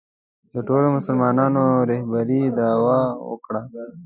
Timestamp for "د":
0.53-0.55